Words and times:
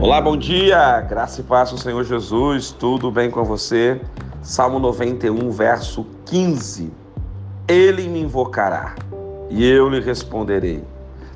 Olá, 0.00 0.20
bom 0.20 0.36
dia, 0.36 1.00
graça 1.00 1.40
e 1.40 1.44
paz 1.44 1.72
do 1.72 1.76
Senhor 1.76 2.04
Jesus, 2.04 2.70
tudo 2.70 3.10
bem 3.10 3.28
com 3.28 3.42
você? 3.42 4.00
Salmo 4.40 4.78
91, 4.78 5.50
verso 5.50 6.06
15: 6.24 6.92
Ele 7.66 8.06
me 8.06 8.20
invocará 8.20 8.94
e 9.50 9.68
eu 9.68 9.88
lhe 9.90 9.98
responderei. 9.98 10.84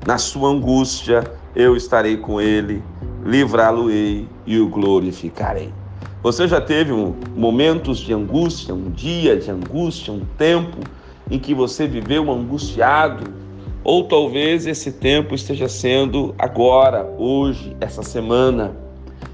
Na 0.07 0.17
sua 0.17 0.49
angústia 0.49 1.25
eu 1.53 1.75
estarei 1.75 2.15
com 2.15 2.39
ele, 2.39 2.81
livrá-lo-ei 3.25 4.29
e 4.45 4.57
o 4.57 4.69
glorificarei. 4.69 5.73
Você 6.21 6.47
já 6.47 6.61
teve 6.61 6.93
momentos 7.35 7.97
de 7.97 8.13
angústia, 8.13 8.73
um 8.73 8.89
dia 8.91 9.35
de 9.35 9.51
angústia, 9.51 10.13
um 10.13 10.23
tempo 10.37 10.77
em 11.29 11.37
que 11.37 11.53
você 11.53 11.85
viveu 11.85 12.31
angustiado? 12.31 13.42
Ou 13.83 14.05
talvez 14.05 14.65
esse 14.65 14.91
tempo 14.91 15.35
esteja 15.35 15.67
sendo 15.67 16.33
agora, 16.39 17.05
hoje, 17.17 17.75
essa 17.81 18.01
semana. 18.01 18.75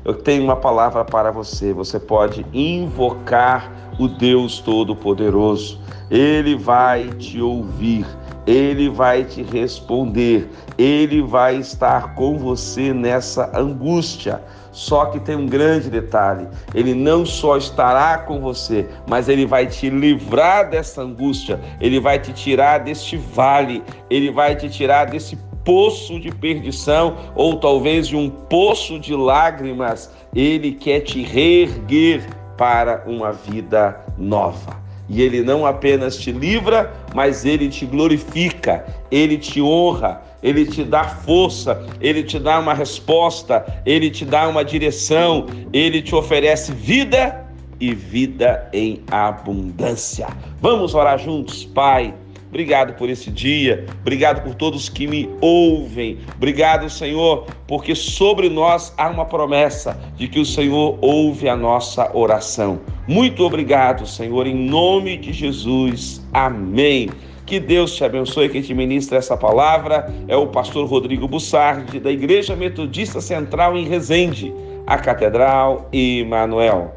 Eu 0.03 0.13
tenho 0.13 0.44
uma 0.44 0.55
palavra 0.55 1.05
para 1.05 1.30
você. 1.31 1.72
Você 1.72 1.99
pode 1.99 2.45
invocar 2.52 3.94
o 3.99 4.08
Deus 4.08 4.59
Todo-Poderoso. 4.59 5.80
Ele 6.09 6.55
vai 6.55 7.09
te 7.09 7.39
ouvir, 7.39 8.05
ele 8.49 8.89
vai 8.89 9.23
te 9.23 9.44
responder, 9.44 10.49
ele 10.76 11.21
vai 11.21 11.58
estar 11.58 12.16
com 12.16 12.35
você 12.35 12.91
nessa 12.91 13.55
angústia. 13.55 14.41
Só 14.72 15.05
que 15.05 15.20
tem 15.20 15.35
um 15.35 15.45
grande 15.45 15.88
detalhe: 15.88 16.48
ele 16.73 16.95
não 16.95 17.27
só 17.27 17.58
estará 17.58 18.17
com 18.17 18.39
você, 18.39 18.89
mas 19.08 19.30
ele 19.30 19.45
vai 19.45 19.67
te 19.67 19.88
livrar 19.91 20.67
dessa 20.67 21.03
angústia, 21.03 21.59
ele 21.80 21.99
vai 21.99 22.17
te 22.17 22.34
tirar 22.34 22.80
deste 22.80 23.17
vale, 23.17 23.84
ele 24.09 24.31
vai 24.31 24.55
te 24.55 24.67
tirar 24.67 25.05
desse 25.05 25.38
poço 25.63 26.20
de 26.20 26.31
perdição 26.31 27.17
ou 27.36 27.59
talvez 27.59 28.08
de 28.08 28.16
um 28.16 28.31
poço 28.31 29.00
de 29.00 29.16
lágrimas. 29.16 30.11
Ele 30.33 30.72
quer 30.72 31.02
te 31.02 31.22
reerguer 31.22 32.27
para 32.58 33.03
uma 33.05 33.31
vida 33.31 34.03
nova. 34.17 34.89
E 35.09 35.21
ele 35.21 35.41
não 35.41 35.65
apenas 35.65 36.17
te 36.17 36.31
livra, 36.31 36.93
mas 37.15 37.43
ele 37.45 37.67
te 37.67 37.85
glorifica, 37.85 38.85
ele 39.09 39.38
te 39.38 39.61
honra, 39.61 40.21
ele 40.41 40.65
te 40.65 40.83
dá 40.83 41.03
força, 41.03 41.83
ele 41.99 42.23
te 42.23 42.38
dá 42.38 42.59
uma 42.59 42.73
resposta, 42.73 43.65
ele 43.85 44.09
te 44.09 44.23
dá 44.23 44.47
uma 44.47 44.63
direção, 44.63 45.47
ele 45.73 46.02
te 46.02 46.13
oferece 46.13 46.71
vida 46.71 47.45
e 47.80 47.93
vida 47.93 48.69
em 48.71 49.02
abundância. 49.09 50.27
Vamos 50.61 50.93
orar 50.93 51.17
juntos, 51.17 51.65
Pai. 51.65 52.13
Obrigado 52.50 52.94
por 52.95 53.09
esse 53.09 53.30
dia, 53.30 53.86
obrigado 54.02 54.44
por 54.44 54.55
todos 54.55 54.89
que 54.89 55.05
me 55.05 55.30
ouvem. 55.39 56.17
Obrigado, 56.36 56.89
Senhor, 56.89 57.45
porque 57.67 57.94
sobre 57.94 58.50
nós 58.50 58.92
há 58.97 59.08
uma 59.08 59.23
promessa 59.23 60.00
de 60.17 60.28
que 60.28 60.39
o 60.39 60.45
Senhor 60.45 60.97
ouve 61.00 61.47
a 61.47 61.55
nossa 61.55 62.09
oração. 62.17 62.81
Muito 63.08 63.44
obrigado, 63.44 64.08
Senhor, 64.08 64.47
em 64.47 64.55
nome 64.55 65.16
de 65.16 65.31
Jesus. 65.31 66.25
Amém. 66.33 67.09
Que 67.45 67.59
Deus 67.59 67.95
te 67.95 68.03
abençoe. 68.03 68.50
Quem 68.50 68.64
te 68.64 68.73
ministra 68.73 69.20
essa 69.20 69.38
palavra 69.38 70.11
é 70.27 70.36
o 70.36 70.47
pastor 70.47 70.88
Rodrigo 70.88 71.27
Bussardi, 71.27 72.00
da 72.00 72.11
Igreja 72.11 72.55
Metodista 72.55 73.22
Central 73.22 73.77
em 73.77 73.88
Resende, 73.88 74.52
a 74.88 74.97
Catedral 74.97 75.88
Emanuel. 75.94 76.95